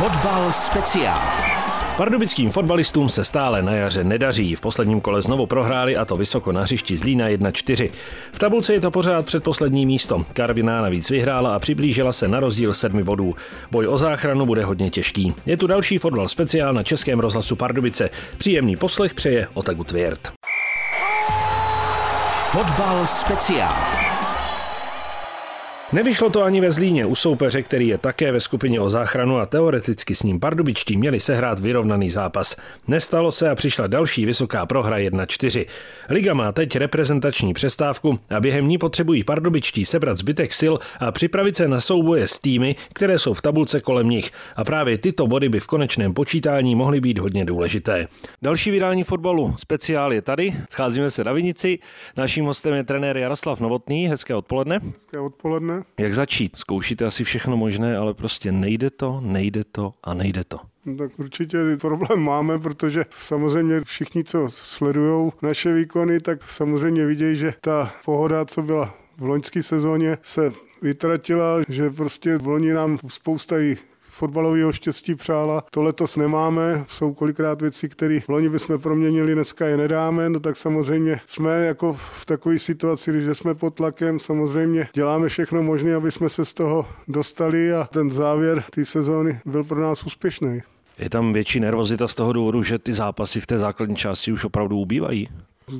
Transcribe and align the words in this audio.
Fotbal 0.00 0.52
speciál. 0.52 1.20
Pardubickým 1.96 2.50
fotbalistům 2.50 3.08
se 3.08 3.24
stále 3.24 3.62
na 3.62 3.72
jaře 3.72 4.04
nedaří. 4.04 4.54
V 4.54 4.60
posledním 4.60 5.00
kole 5.00 5.22
znovu 5.22 5.46
prohráli 5.46 5.96
a 5.96 6.04
to 6.04 6.16
vysoko 6.16 6.52
na 6.52 6.62
hřišti 6.62 6.96
Zlína 6.96 7.28
1-4. 7.28 7.90
V 8.32 8.38
tabulce 8.38 8.72
je 8.72 8.80
to 8.80 8.90
pořád 8.90 9.26
předposlední 9.26 9.86
místo. 9.86 10.24
Karviná 10.32 10.82
navíc 10.82 11.10
vyhrála 11.10 11.54
a 11.54 11.58
přiblížila 11.58 12.12
se 12.12 12.28
na 12.28 12.40
rozdíl 12.40 12.74
sedmi 12.74 13.04
bodů. 13.04 13.34
Boj 13.70 13.88
o 13.88 13.98
záchranu 13.98 14.46
bude 14.46 14.64
hodně 14.64 14.90
těžký. 14.90 15.34
Je 15.46 15.56
tu 15.56 15.66
další 15.66 15.98
fotbal 15.98 16.28
speciál 16.28 16.74
na 16.74 16.82
Českém 16.82 17.20
rozhlasu 17.20 17.56
Pardubice. 17.56 18.10
Příjemný 18.36 18.76
poslech 18.76 19.14
přeje 19.14 19.48
Otagu 19.54 19.84
Tvěrt. 19.84 20.32
Fotbal 22.50 23.06
speciál. 23.06 23.99
Nevyšlo 25.92 26.30
to 26.30 26.42
ani 26.42 26.60
ve 26.60 26.70
Zlíně 26.70 27.06
u 27.06 27.14
soupeře, 27.14 27.62
který 27.62 27.88
je 27.88 27.98
také 27.98 28.32
ve 28.32 28.40
skupině 28.40 28.80
o 28.80 28.90
záchranu 28.90 29.38
a 29.38 29.46
teoreticky 29.46 30.14
s 30.14 30.22
ním 30.22 30.40
pardubičtí 30.40 30.96
měli 30.96 31.20
sehrát 31.20 31.60
vyrovnaný 31.60 32.10
zápas. 32.10 32.56
Nestalo 32.88 33.32
se 33.32 33.50
a 33.50 33.54
přišla 33.54 33.86
další 33.86 34.26
vysoká 34.26 34.66
prohra 34.66 34.98
1-4. 34.98 35.66
Liga 36.08 36.34
má 36.34 36.52
teď 36.52 36.76
reprezentační 36.76 37.54
přestávku 37.54 38.18
a 38.36 38.40
během 38.40 38.68
ní 38.68 38.78
potřebují 38.78 39.24
pardubičtí 39.24 39.84
sebrat 39.84 40.16
zbytek 40.16 40.54
sil 40.60 40.74
a 41.00 41.12
připravit 41.12 41.56
se 41.56 41.68
na 41.68 41.80
souboje 41.80 42.28
s 42.28 42.38
týmy, 42.38 42.76
které 42.94 43.18
jsou 43.18 43.34
v 43.34 43.42
tabulce 43.42 43.80
kolem 43.80 44.08
nich. 44.08 44.30
A 44.56 44.64
právě 44.64 44.98
tyto 44.98 45.26
body 45.26 45.48
by 45.48 45.60
v 45.60 45.66
konečném 45.66 46.14
počítání 46.14 46.74
mohly 46.74 47.00
být 47.00 47.18
hodně 47.18 47.44
důležité. 47.44 48.08
Další 48.42 48.70
vydání 48.70 49.04
fotbalu 49.04 49.54
speciál 49.58 50.12
je 50.12 50.22
tady. 50.22 50.54
Scházíme 50.72 51.10
se 51.10 51.24
na 51.24 51.32
Vinici. 51.32 51.78
Naším 52.16 52.44
hostem 52.44 52.74
je 52.74 52.84
trenér 52.84 53.16
Jaroslav 53.16 53.60
Novotný. 53.60 54.08
Hezké 54.08 54.34
odpoledne. 54.34 54.80
Hezké 54.94 55.20
odpoledne. 55.20 55.79
Jak 55.98 56.14
začít? 56.14 56.56
Zkoušíte 56.56 57.06
asi 57.06 57.24
všechno 57.24 57.56
možné, 57.56 57.96
ale 57.96 58.14
prostě 58.14 58.52
nejde 58.52 58.90
to, 58.90 59.20
nejde 59.24 59.64
to 59.64 59.92
a 60.04 60.14
nejde 60.14 60.44
to. 60.44 60.60
No, 60.84 60.96
tak 60.96 61.18
určitě 61.18 61.58
problém 61.80 62.18
máme, 62.18 62.58
protože 62.58 63.04
samozřejmě 63.10 63.80
všichni, 63.80 64.24
co 64.24 64.48
sledují 64.52 65.32
naše 65.42 65.74
výkony, 65.74 66.20
tak 66.20 66.50
samozřejmě 66.50 67.06
vidějí, 67.06 67.36
že 67.36 67.54
ta 67.60 67.92
pohoda, 68.04 68.44
co 68.44 68.62
byla 68.62 68.94
v 69.18 69.24
loňské 69.24 69.62
sezóně, 69.62 70.18
se 70.22 70.52
vytratila, 70.82 71.62
že 71.68 71.90
prostě 71.90 72.38
v 72.38 72.46
loni 72.46 72.72
nám 72.72 72.98
spousta 73.08 73.56
fotbalového 74.20 74.72
štěstí 74.72 75.14
přála. 75.14 75.64
To 75.70 75.82
letos 75.82 76.16
nemáme, 76.16 76.84
jsou 76.88 77.14
kolikrát 77.14 77.62
věci, 77.62 77.88
které 77.88 78.18
loni 78.28 78.48
bychom 78.48 78.78
proměnili, 78.78 79.34
dneska 79.34 79.66
je 79.66 79.76
nedáme, 79.76 80.28
no 80.28 80.40
tak 80.40 80.56
samozřejmě 80.56 81.20
jsme 81.26 81.66
jako 81.66 81.92
v 81.92 82.26
takové 82.26 82.58
situaci, 82.58 83.22
že 83.22 83.34
jsme 83.34 83.54
pod 83.54 83.74
tlakem, 83.74 84.18
samozřejmě 84.18 84.88
děláme 84.94 85.28
všechno 85.28 85.62
možné, 85.62 85.94
aby 85.94 86.12
jsme 86.12 86.28
se 86.28 86.44
z 86.44 86.54
toho 86.54 86.86
dostali 87.08 87.72
a 87.72 87.88
ten 87.92 88.10
závěr 88.10 88.64
té 88.70 88.84
sezóny 88.84 89.40
byl 89.44 89.64
pro 89.64 89.80
nás 89.80 90.06
úspěšný. 90.06 90.60
Je 90.98 91.10
tam 91.10 91.32
větší 91.32 91.60
nervozita 91.60 92.08
z 92.08 92.14
toho 92.14 92.32
důvodu, 92.32 92.62
že 92.62 92.78
ty 92.78 92.94
zápasy 92.94 93.40
v 93.40 93.46
té 93.46 93.58
základní 93.58 93.96
části 93.96 94.32
už 94.32 94.44
opravdu 94.44 94.78
ubývají? 94.78 95.28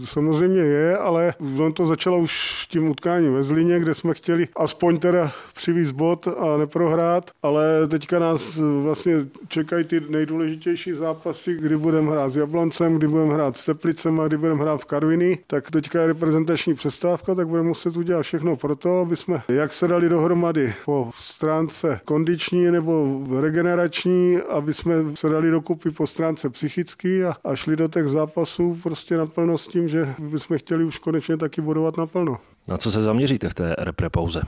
Samozřejmě 0.05 0.61
je, 0.61 0.99
ale 0.99 1.35
on 1.59 1.73
to 1.73 1.87
začalo 1.87 2.19
už 2.19 2.67
tím 2.71 2.89
utkáním 2.89 3.35
ve 3.35 3.43
Zlíně, 3.43 3.79
kde 3.79 3.95
jsme 3.95 4.15
chtěli 4.15 4.49
aspoň 4.57 4.99
teda 4.99 5.33
přivízt 5.55 5.93
bod 5.93 6.29
a 6.29 6.57
neprohrát, 6.57 7.31
ale 7.43 7.89
teďka 7.89 8.19
nás 8.19 8.57
vlastně 8.83 9.17
čekají 9.49 9.85
ty 9.85 10.01
nejdůležitější 10.09 10.93
zápasy, 10.93 11.55
kdy 11.61 11.77
budeme 11.77 12.11
hrát 12.11 12.31
s 12.31 12.37
Jabloncem, 12.37 12.97
kdy 12.97 13.09
budeme 13.09 13.35
hrát 13.35 13.57
s 13.57 13.65
Teplicem 13.65 14.21
a 14.21 14.27
kdy 14.27 14.39
budeme 14.39 14.63
hrát 14.63 14.81
v 14.81 14.85
Karviny, 14.85 15.39
tak 15.47 15.71
teďka 15.71 16.01
je 16.01 16.07
reprezentační 16.07 16.75
přestávka, 16.75 17.35
tak 17.35 17.49
budeme 17.49 17.69
muset 17.69 17.97
udělat 17.97 18.23
všechno 18.23 18.57
pro 18.57 18.77
to, 18.77 19.01
aby 19.01 19.17
jsme 19.17 19.43
jak 19.49 19.73
se 19.73 19.89
dali 19.89 20.09
dohromady 20.09 20.75
po 20.85 21.11
stránce 21.15 22.01
kondiční 22.05 22.71
nebo 22.71 23.21
regenerační, 23.41 24.39
aby 24.49 24.75
jsme 24.75 24.95
se 25.15 25.29
dali 25.29 25.51
dokupy 25.51 25.91
po 25.91 26.07
stránce 26.07 26.51
psychický 26.51 27.25
a, 27.25 27.35
a 27.45 27.57
šli 27.57 27.77
do 27.77 27.89
těch 27.89 28.07
zápasů 28.07 28.79
prostě 28.83 29.17
na 29.17 29.27
plnosti 29.27 29.80
tím, 29.81 29.89
že 29.89 30.15
bychom 30.19 30.59
chtěli 30.59 30.84
už 30.84 30.99
konečně 30.99 31.37
taky 31.37 31.60
bodovat 31.60 31.97
naplno. 31.97 32.38
Na 32.70 32.76
co 32.76 32.91
se 32.91 33.00
zaměříte 33.00 33.48
v 33.48 33.54
té 33.54 33.75
repre 33.78 34.10
pauze? 34.10 34.42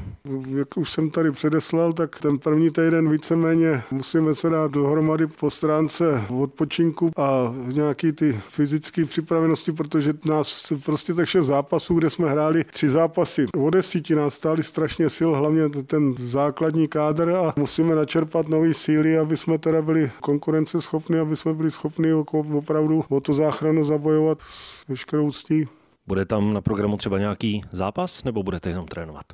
Jak 0.56 0.76
už 0.76 0.90
jsem 0.90 1.10
tady 1.10 1.32
předeslal, 1.32 1.92
tak 1.92 2.18
ten 2.18 2.38
první 2.38 2.70
týden 2.70 3.10
víceméně 3.10 3.82
musíme 3.90 4.34
se 4.34 4.50
dát 4.50 4.70
dohromady 4.70 5.26
po 5.26 5.50
stránce 5.50 6.22
odpočinku 6.38 7.10
a 7.16 7.54
nějaký 7.66 8.12
ty 8.12 8.40
fyzické 8.48 9.04
připravenosti, 9.04 9.72
protože 9.72 10.14
nás 10.24 10.72
prostě 10.84 11.14
tak 11.14 11.26
šest 11.26 11.46
zápasů, 11.46 11.94
kde 11.94 12.10
jsme 12.10 12.30
hráli 12.30 12.64
tři 12.64 12.88
zápasy. 12.88 13.46
O 13.56 13.70
desíti 13.70 14.14
nás 14.14 14.34
stály 14.34 14.62
strašně 14.62 15.10
sil, 15.16 15.30
hlavně 15.34 15.68
ten 15.68 16.14
základní 16.18 16.88
kádr 16.88 17.30
a 17.30 17.52
musíme 17.56 17.94
načerpat 17.94 18.48
nové 18.48 18.74
síly, 18.74 19.18
aby 19.18 19.36
jsme 19.36 19.58
teda 19.58 19.82
byli 19.82 20.10
konkurenceschopní, 20.20 21.18
aby 21.18 21.36
jsme 21.36 21.54
byli 21.54 21.70
schopni 21.70 22.12
opravdu 22.12 23.04
o 23.08 23.20
tu 23.20 23.34
záchranu 23.34 23.84
zabojovat 23.84 24.38
s 24.40 24.88
veškerou 24.88 25.30
ctí. 25.30 25.66
Bude 26.06 26.24
tam 26.24 26.52
na 26.52 26.60
programu 26.60 26.96
třeba 26.96 27.18
nějaký 27.18 27.64
zápas, 27.72 28.24
nebo 28.24 28.42
budete 28.42 28.70
jenom 28.70 28.86
trénovat? 28.86 29.24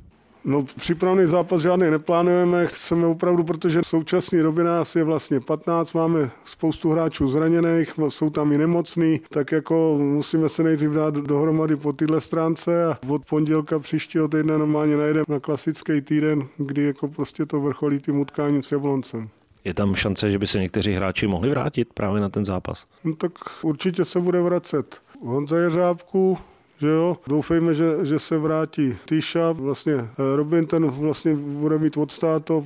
No, 0.45 0.63
přípravný 0.63 1.27
zápas 1.27 1.61
žádný 1.61 1.91
neplánujeme, 1.91 2.67
chceme 2.67 3.07
opravdu, 3.07 3.45
protože 3.45 3.81
v 3.83 3.87
současné 3.87 4.43
době 4.43 4.65
nás 4.65 4.97
je 4.97 5.05
vlastně 5.05 5.41
15, 5.41 5.93
máme 5.93 6.31
spoustu 6.45 6.91
hráčů 6.91 7.29
zraněných, 7.29 7.93
jsou 8.09 8.31
tam 8.31 8.53
i 8.53 8.59
nemocní, 8.59 9.21
tak 9.31 9.53
jako 9.53 9.99
musíme 9.99 10.49
se 10.49 10.63
nejdřív 10.63 10.91
dát 10.91 11.15
dohromady 11.15 11.77
po 11.77 11.93
tyhle 11.93 12.21
stránce 12.21 12.87
a 12.87 12.99
od 13.09 13.25
pondělka 13.25 13.79
příštího 13.79 14.29
týdne 14.29 14.59
normálně 14.59 14.97
najdeme 14.97 15.25
na 15.29 15.41
klasický 15.41 16.01
týden, 16.01 16.47
kdy 16.57 16.83
jako 16.83 17.09
prostě 17.09 17.47
to 17.47 17.61
vrcholí 17.61 18.01
tím 18.01 18.21
utkáním 18.21 18.63
s 18.63 18.73
Jabloncem. 18.73 19.29
Je 19.65 19.75
tam 19.75 19.95
šance, 19.95 20.31
že 20.31 20.39
by 20.39 20.47
se 20.47 20.59
někteří 20.59 20.93
hráči 20.93 21.27
mohli 21.27 21.51
vrátit 21.51 21.89
právě 21.95 22.21
na 22.21 22.29
ten 22.29 22.45
zápas? 22.45 22.87
No 23.05 23.17
tak 23.17 23.33
určitě 23.63 24.05
se 24.05 24.21
bude 24.21 24.41
vracet. 24.41 25.01
Honza 25.25 25.59
Jeřábku, 25.59 26.39
že 26.81 26.89
jo. 26.89 27.17
Doufejme, 27.27 27.75
že, 27.75 27.85
že 28.03 28.19
se 28.19 28.39
vrátí 28.39 28.97
Týša, 29.05 29.53
vlastně 29.53 29.95
eh, 29.95 30.37
Robin 30.37 30.67
ten 30.67 30.91
vlastně 30.91 31.35
bude 31.35 31.79
mít 31.79 31.97
odstáto 31.97 32.65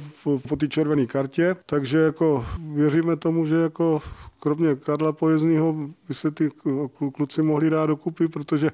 po 0.49 0.57
té 0.57 0.69
červené 0.69 1.07
kartě, 1.07 1.57
takže 1.67 1.99
jako 1.99 2.47
věříme 2.75 3.17
tomu, 3.17 3.47
že 3.47 3.55
jako 3.55 4.01
kromě 4.41 4.75
Karla 4.75 5.13
Pojezdního 5.13 5.75
by 6.09 6.15
se 6.15 6.31
ty 6.31 6.51
kluci 7.15 7.43
mohli 7.43 7.71
dát 7.71 7.87
dokupy, 7.87 8.29
protože 8.29 8.71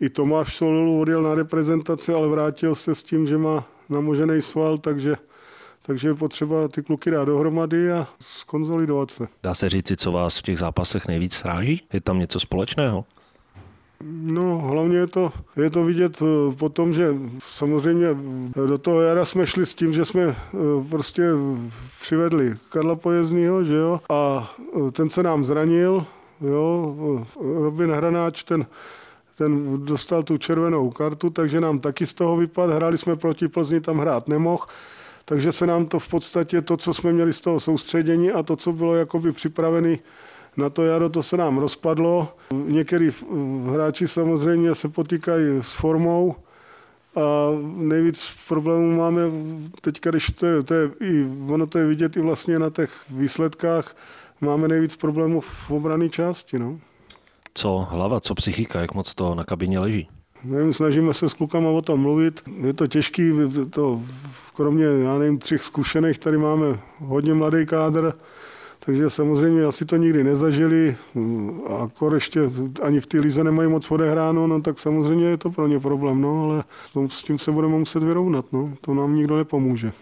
i 0.00 0.08
Tomáš 0.08 0.56
Sololu 0.56 1.00
odjel 1.00 1.22
na 1.22 1.34
reprezentaci, 1.34 2.12
ale 2.12 2.28
vrátil 2.28 2.74
se 2.74 2.94
s 2.94 3.02
tím, 3.02 3.26
že 3.26 3.38
má 3.38 3.68
namožený 3.88 4.42
sval, 4.42 4.78
takže 4.78 5.16
takže 5.86 6.08
je 6.08 6.14
potřeba 6.14 6.68
ty 6.68 6.82
kluky 6.82 7.10
dát 7.10 7.24
dohromady 7.24 7.92
a 7.92 8.08
skonzolidovat 8.20 9.10
se. 9.10 9.26
Dá 9.42 9.54
se 9.54 9.68
říci, 9.68 9.96
co 9.96 10.12
vás 10.12 10.38
v 10.38 10.42
těch 10.42 10.58
zápasech 10.58 11.08
nejvíc 11.08 11.34
sráží? 11.34 11.82
Je 11.92 12.00
tam 12.00 12.18
něco 12.18 12.40
společného? 12.40 13.04
No, 14.04 14.58
hlavně 14.58 14.96
je 14.96 15.06
to, 15.06 15.32
je 15.56 15.70
to 15.70 15.84
vidět 15.84 16.22
eh, 16.22 16.54
po 16.56 16.68
tom, 16.68 16.92
že 16.92 17.14
samozřejmě 17.38 18.06
do 18.66 18.78
toho 18.78 19.00
jara 19.00 19.24
jsme 19.24 19.46
šli 19.46 19.66
s 19.66 19.74
tím, 19.74 19.92
že 19.92 20.04
jsme 20.04 20.22
eh, 20.22 20.34
prostě 20.90 21.22
přivedli 22.00 22.54
Karla 22.68 22.96
Pojezdního, 22.96 23.64
že 23.64 23.74
jo, 23.74 24.00
a 24.08 24.52
eh, 24.88 24.90
ten 24.90 25.10
se 25.10 25.22
nám 25.22 25.44
zranil, 25.44 26.06
jo, 26.40 27.26
Robin 27.40 27.90
Hranáč, 27.90 28.44
ten 28.44 28.66
ten 29.38 29.84
dostal 29.84 30.22
tu 30.22 30.38
červenou 30.38 30.90
kartu, 30.90 31.30
takže 31.30 31.60
nám 31.60 31.78
taky 31.78 32.06
z 32.06 32.14
toho 32.14 32.36
vypadl. 32.36 32.74
Hráli 32.74 32.98
jsme 32.98 33.16
proti 33.16 33.48
Plzni, 33.48 33.80
tam 33.80 33.98
hrát 33.98 34.28
nemohl. 34.28 34.64
Takže 35.24 35.52
se 35.52 35.66
nám 35.66 35.86
to 35.86 35.98
v 35.98 36.08
podstatě, 36.08 36.62
to, 36.62 36.76
co 36.76 36.94
jsme 36.94 37.12
měli 37.12 37.32
z 37.32 37.40
toho 37.40 37.60
soustředění 37.60 38.30
a 38.30 38.42
to, 38.42 38.56
co 38.56 38.72
bylo 38.72 38.94
jakoby 38.94 39.32
připravené 39.32 39.96
na 40.56 40.70
to 40.70 40.84
jaro, 40.84 41.08
to 41.08 41.22
se 41.22 41.36
nám 41.36 41.58
rozpadlo. 41.58 42.28
Některý 42.52 43.10
hráči 43.72 44.08
samozřejmě 44.08 44.74
se 44.74 44.88
potýkají 44.88 45.58
s 45.60 45.72
formou, 45.72 46.34
a 47.16 47.50
nejvíc 47.76 48.32
problémů 48.48 48.96
máme 48.96 49.22
teď, 49.80 50.00
když 50.00 50.26
to 50.26 50.46
je, 50.46 50.62
to 50.62 50.74
je, 50.74 50.90
i, 51.00 51.26
ono 51.48 51.66
to 51.66 51.78
je 51.78 51.86
vidět 51.86 52.16
i 52.16 52.20
vlastně 52.20 52.58
na 52.58 52.70
těch 52.70 52.90
výsledkách, 53.10 53.96
máme 54.40 54.68
nejvíc 54.68 54.96
problémů 54.96 55.40
v 55.40 55.70
obrané 55.70 56.08
části. 56.08 56.58
No. 56.58 56.78
Co 57.54 57.86
hlava, 57.90 58.20
co 58.20 58.34
psychika, 58.34 58.80
jak 58.80 58.94
moc 58.94 59.14
to 59.14 59.34
na 59.34 59.44
kabině 59.44 59.78
leží? 59.78 60.08
Nevím, 60.44 60.72
snažíme 60.72 61.14
se 61.14 61.28
s 61.28 61.34
klukama 61.34 61.70
o 61.70 61.82
tom 61.82 62.00
mluvit. 62.00 62.42
Je 62.60 62.72
to 62.72 62.86
těžký, 62.86 63.32
to, 63.70 64.00
kromě, 64.56 64.84
já 64.84 65.18
nevím, 65.18 65.38
třech 65.38 65.64
zkušených, 65.64 66.18
tady 66.18 66.38
máme 66.38 66.80
hodně 66.98 67.34
mladý 67.34 67.66
kádr, 67.66 68.12
takže 68.78 69.10
samozřejmě 69.10 69.64
asi 69.64 69.84
to 69.84 69.96
nikdy 69.96 70.24
nezažili 70.24 70.96
a 71.68 71.90
ještě 72.14 72.40
ani 72.82 73.00
v 73.00 73.06
té 73.06 73.20
lize 73.20 73.44
nemají 73.44 73.68
moc 73.68 73.90
odehráno, 73.90 74.46
no 74.46 74.60
tak 74.60 74.78
samozřejmě 74.78 75.26
je 75.26 75.36
to 75.36 75.50
pro 75.50 75.66
ně 75.66 75.80
problém, 75.80 76.20
no, 76.20 76.44
ale 76.44 76.64
s 77.08 77.22
tím 77.22 77.38
se 77.38 77.52
budeme 77.52 77.78
muset 77.78 78.02
vyrovnat, 78.02 78.52
no, 78.52 78.74
to 78.80 78.94
nám 78.94 79.14
nikdo 79.14 79.36
nepomůže. 79.36 79.92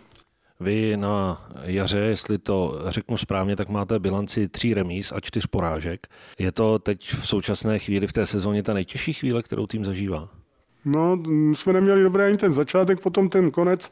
Vy 0.61 0.97
na 0.97 1.47
jaře, 1.63 1.99
jestli 1.99 2.39
to 2.39 2.81
řeknu 2.87 3.17
správně, 3.17 3.57
tak 3.57 3.69
máte 3.69 3.99
bilanci 3.99 4.49
tří 4.49 4.75
remíz 4.75 5.13
a 5.13 5.21
čtyř 5.21 5.47
porážek. 5.47 6.07
Je 6.39 6.53
to 6.53 6.79
teď 6.79 7.11
v 7.11 7.29
současné 7.29 7.79
chvíli 7.79 8.07
v 8.07 8.13
té 8.13 8.27
sezóně 8.27 8.63
ta 8.63 8.73
nejtěžší 8.73 9.13
chvíle, 9.13 9.43
kterou 9.43 9.67
tým 9.67 9.85
zažívá? 9.85 10.29
No, 10.85 11.19
jsme 11.53 11.73
neměli 11.73 12.03
dobrý 12.03 12.23
ani 12.23 12.37
ten 12.37 12.53
začátek, 12.53 13.01
potom 13.01 13.29
ten 13.29 13.51
konec. 13.51 13.91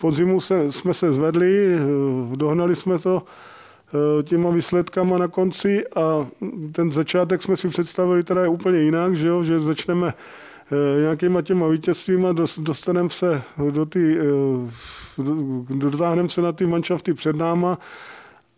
Podzimu 0.00 0.40
se, 0.40 0.72
jsme 0.72 0.94
se 0.94 1.12
zvedli, 1.12 1.78
dohnali 2.34 2.76
jsme 2.76 2.98
to 2.98 3.22
těma 4.22 4.50
výsledkama 4.50 5.18
na 5.18 5.28
konci 5.28 5.84
a 5.96 6.26
ten 6.72 6.90
začátek 6.90 7.42
jsme 7.42 7.56
si 7.56 7.68
představili 7.68 8.24
teda 8.24 8.42
je 8.42 8.48
úplně 8.48 8.78
jinak, 8.78 9.16
že, 9.16 9.28
jo? 9.28 9.42
že 9.42 9.60
začneme 9.60 10.14
nějakýma 11.00 11.42
těma 11.42 11.68
vítězstvíma, 11.68 12.28
dostaneme 12.58 13.10
se 13.10 13.42
do 13.70 13.86
ty, 13.86 14.18
dotáhneme 15.68 16.28
se 16.28 16.42
na 16.42 16.52
ty 16.52 16.66
manšafty 16.66 17.14
před 17.14 17.36
náma 17.36 17.78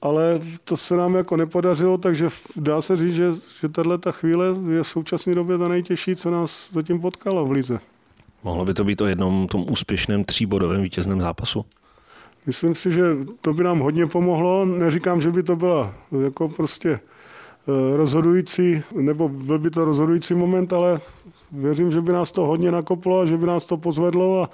ale 0.02 0.40
to 0.64 0.76
se 0.76 0.96
nám 0.96 1.14
jako 1.14 1.36
nepodařilo, 1.36 1.98
takže 1.98 2.28
dá 2.56 2.82
se 2.82 2.96
říct, 2.96 3.14
že, 3.14 3.32
že 3.60 3.68
tahle 3.68 3.98
ta 3.98 4.12
chvíle 4.12 4.46
je 4.46 4.82
v 4.82 4.86
současné 4.86 5.34
době 5.34 5.58
ta 5.58 5.68
nejtěžší, 5.68 6.16
co 6.16 6.30
nás 6.30 6.72
zatím 6.72 7.00
potkalo 7.00 7.46
v 7.46 7.50
Lize. 7.50 7.80
Mohlo 8.44 8.64
by 8.64 8.74
to 8.74 8.84
být 8.84 9.00
o 9.00 9.06
jednom 9.06 9.46
tom 9.48 9.66
úspěšném 9.70 10.24
tříbodovém 10.24 10.82
vítězném 10.82 11.20
zápasu? 11.20 11.64
Myslím 12.46 12.74
si, 12.74 12.92
že 12.92 13.02
to 13.40 13.52
by 13.52 13.64
nám 13.64 13.78
hodně 13.78 14.06
pomohlo. 14.06 14.64
Neříkám, 14.64 15.20
že 15.20 15.30
by 15.30 15.42
to 15.42 15.56
byla 15.56 15.94
jako 16.24 16.48
prostě 16.48 16.90
eh, 16.90 17.96
rozhodující, 17.96 18.82
nebo 18.92 19.28
byl 19.28 19.58
by 19.58 19.70
to 19.70 19.84
rozhodující 19.84 20.34
moment, 20.34 20.72
ale 20.72 21.00
věřím, 21.52 21.92
že 21.92 22.00
by 22.00 22.12
nás 22.12 22.30
to 22.30 22.46
hodně 22.46 22.70
nakoplo 22.70 23.20
a 23.20 23.26
že 23.26 23.36
by 23.36 23.46
nás 23.46 23.64
to 23.64 23.76
pozvedlo 23.76 24.42
a 24.42 24.50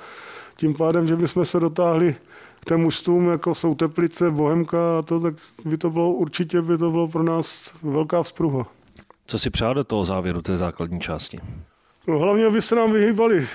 tím 0.57 0.75
pádem, 0.75 1.07
že 1.07 1.17
bychom 1.17 1.45
se 1.45 1.61
dotáhli 1.61 2.17
těm 2.69 2.81
mužstvům, 2.81 3.29
jako 3.29 3.55
jsou 3.55 3.75
Teplice, 3.75 4.31
Bohemka 4.31 4.99
a 4.99 5.03
to, 5.03 5.21
tak 5.21 5.35
by 5.65 5.79
to 5.79 5.91
bylo 5.91 6.11
určitě 6.11 6.63
by 6.63 6.79
to 6.79 6.91
bylo 6.91 7.09
pro 7.09 7.23
nás 7.23 7.73
velká 7.83 8.23
vzpruha. 8.23 8.67
Co 9.27 9.39
si 9.39 9.51
přál 9.51 9.75
do 9.75 9.85
toho 9.85 10.05
závěru 10.05 10.43
té 10.43 10.57
základní 10.57 11.01
části? 11.01 11.41
No, 12.07 12.19
hlavně, 12.19 12.47
aby 12.47 12.63
se 12.63 12.75
nám 12.75 12.93
vyhýbali 12.93 13.49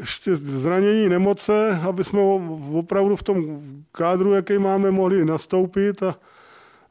ještě 0.00 0.36
zranění, 0.36 1.08
nemoce, 1.08 1.80
aby 1.88 2.04
jsme 2.04 2.20
opravdu 2.72 3.16
v 3.16 3.22
tom 3.22 3.62
kádru, 3.92 4.32
jaký 4.32 4.58
máme, 4.58 4.90
mohli 4.90 5.24
nastoupit 5.24 6.02
a, 6.02 6.16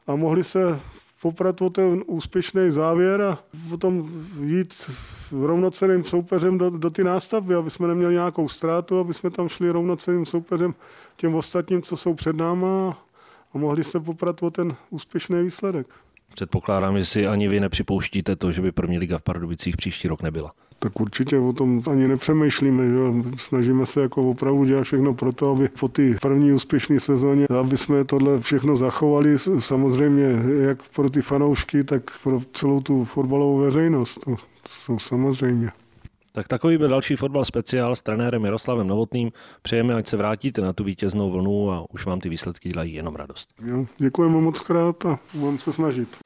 a 0.06 0.16
mohli 0.16 0.44
se 0.44 0.80
poprat 1.22 1.62
o 1.62 1.70
ten 1.70 2.02
úspěšný 2.06 2.70
závěr 2.70 3.22
a 3.22 3.38
potom 3.68 4.10
jít 4.44 4.90
rovnoceným 5.32 6.04
soupeřem 6.04 6.58
do, 6.58 6.70
do 6.70 6.90
ty 6.90 7.04
nástavby, 7.04 7.54
aby 7.54 7.70
jsme 7.70 7.88
neměli 7.88 8.14
nějakou 8.14 8.48
ztrátu, 8.48 8.98
aby 8.98 9.14
jsme 9.14 9.30
tam 9.30 9.48
šli 9.48 9.70
rovnoceným 9.70 10.26
soupeřem 10.26 10.74
těm 11.16 11.34
ostatním, 11.34 11.82
co 11.82 11.96
jsou 11.96 12.14
před 12.14 12.36
náma 12.36 12.98
a 13.54 13.58
mohli 13.58 13.84
se 13.84 14.00
poprat 14.00 14.42
o 14.42 14.50
ten 14.50 14.76
úspěšný 14.90 15.42
výsledek. 15.42 15.86
Předpokládám, 16.34 16.98
že 16.98 17.04
si 17.04 17.26
ani 17.26 17.48
vy 17.48 17.60
nepřipouštíte 17.60 18.36
to, 18.36 18.52
že 18.52 18.62
by 18.62 18.72
první 18.72 18.98
liga 18.98 19.18
v 19.18 19.22
Pardubicích 19.22 19.76
příští 19.76 20.08
rok 20.08 20.22
nebyla. 20.22 20.50
Tak 20.78 21.00
určitě 21.00 21.38
o 21.38 21.52
tom 21.52 21.82
ani 21.90 22.08
nepřemýšlíme. 22.08 22.88
Že? 22.88 22.96
Snažíme 23.36 23.86
se 23.86 24.00
jako 24.00 24.30
opravdu 24.30 24.64
dělat 24.64 24.84
všechno 24.84 25.14
pro 25.14 25.32
to, 25.32 25.50
aby 25.50 25.68
po 25.68 25.88
té 25.88 26.02
první 26.22 26.52
úspěšné 26.52 27.00
sezóně, 27.00 27.46
aby 27.60 27.76
jsme 27.76 28.04
tohle 28.04 28.40
všechno 28.40 28.76
zachovali. 28.76 29.38
Samozřejmě 29.58 30.38
jak 30.60 30.78
pro 30.88 31.10
ty 31.10 31.22
fanoušky, 31.22 31.84
tak 31.84 32.02
pro 32.22 32.40
celou 32.52 32.80
tu 32.80 33.04
fotbalovou 33.04 33.58
veřejnost. 33.58 34.18
To, 34.24 34.36
to 34.36 34.68
jsou 34.68 34.98
samozřejmě. 34.98 35.70
Tak 36.32 36.48
takový 36.48 36.78
byl 36.78 36.88
další 36.88 37.16
fotbal 37.16 37.44
speciál 37.44 37.96
s 37.96 38.02
trenérem 38.02 38.44
Jaroslavem 38.44 38.86
Novotným. 38.86 39.30
Přejeme, 39.62 39.94
ať 39.94 40.06
se 40.06 40.16
vrátíte 40.16 40.60
na 40.60 40.72
tu 40.72 40.84
vítěznou 40.84 41.30
vlnu 41.30 41.72
a 41.72 41.84
už 41.90 42.06
vám 42.06 42.20
ty 42.20 42.28
výsledky 42.28 42.68
dělají 42.68 42.94
jenom 42.94 43.16
radost. 43.16 43.50
Jo, 43.64 43.86
děkujeme 43.98 44.40
moc 44.40 44.60
krát 44.60 45.06
a 45.06 45.18
budeme 45.34 45.58
se 45.58 45.72
snažit. 45.72 46.18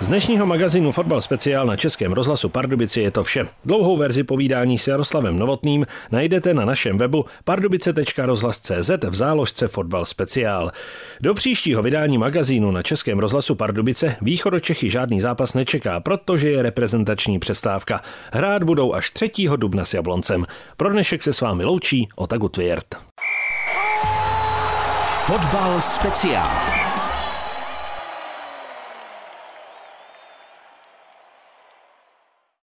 Z 0.00 0.08
dnešního 0.08 0.46
magazínu 0.46 0.92
Fotbal 0.92 1.20
speciál 1.20 1.66
na 1.66 1.76
Českém 1.76 2.12
rozhlasu 2.12 2.48
Pardubici 2.48 3.00
je 3.00 3.10
to 3.10 3.24
vše. 3.24 3.46
Dlouhou 3.64 3.96
verzi 3.96 4.24
povídání 4.24 4.78
s 4.78 4.88
Jaroslavem 4.88 5.38
Novotným 5.38 5.86
najdete 6.10 6.54
na 6.54 6.64
našem 6.64 6.98
webu 6.98 7.24
pardubice.rozhlas.cz 7.44 8.90
v 9.08 9.14
záložce 9.14 9.68
Fotbal 9.68 10.04
speciál. 10.04 10.72
Do 11.20 11.34
příštího 11.34 11.82
vydání 11.82 12.18
magazínu 12.18 12.70
na 12.70 12.82
Českém 12.82 13.18
rozhlasu 13.18 13.54
Pardubice 13.54 14.16
Čechy 14.60 14.90
žádný 14.90 15.20
zápas 15.20 15.54
nečeká, 15.54 16.00
protože 16.00 16.50
je 16.50 16.62
reprezentační 16.62 17.38
přestávka. 17.38 18.00
Hrát 18.32 18.62
budou 18.62 18.94
až 18.94 19.10
3. 19.10 19.30
dubna 19.56 19.84
s 19.84 19.94
Jabloncem. 19.94 20.46
Pro 20.76 20.90
dnešek 20.90 21.22
se 21.22 21.32
s 21.32 21.40
vámi 21.40 21.64
loučí 21.64 22.08
Otagu 22.16 22.48
Tvěrt. 22.48 22.86
Fotbal 25.26 25.80
speciál. 25.80 26.85